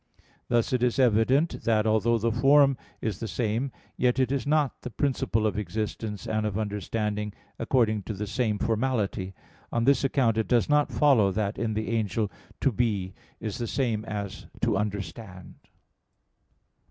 Thus 0.47 0.73
it 0.73 0.81
is 0.81 0.97
evident, 0.97 1.61
that, 1.65 1.85
although 1.85 2.17
the 2.17 2.31
form 2.31 2.75
is 3.01 3.19
the 3.19 3.27
same, 3.27 3.71
yet 3.97 4.17
it 4.17 4.31
is 4.31 4.47
not 4.47 4.81
the 4.81 4.89
principle 4.89 5.45
of 5.45 5.59
existence 5.59 6.25
and 6.25 6.43
of 6.43 6.57
understanding 6.57 7.33
according 7.59 8.01
to 8.09 8.15
the 8.15 8.25
same 8.25 8.57
formality. 8.57 9.35
On 9.71 9.83
this 9.83 10.03
account 10.03 10.37
it 10.39 10.47
does 10.47 10.67
not 10.67 10.91
follow 10.91 11.31
that 11.33 11.59
in 11.59 11.75
the 11.75 11.91
angel 11.91 12.31
"to 12.61 12.71
be" 12.71 13.13
is 13.39 13.59
the 13.59 13.67
same 13.67 14.03
as 14.05 14.47
'to 14.61 14.75
understand.' 14.75 15.59